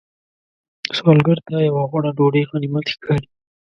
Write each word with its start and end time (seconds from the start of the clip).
سوالګر 0.97 1.37
ته 1.47 1.55
یو 1.67 1.75
غوړه 1.89 2.11
ډوډۍ 2.17 2.43
غنیمت 2.51 2.85
ښکاري 2.93 3.27